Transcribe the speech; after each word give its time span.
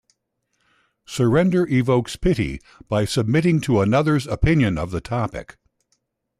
Surrender 1.05 1.67
evokes 1.67 2.15
pity 2.15 2.59
by 2.89 3.05
submitting 3.05 3.61
to 3.61 3.81
another's 3.81 4.25
opinion 4.25 4.79
on 4.79 4.89
the 4.89 4.99
topic. 4.99 5.57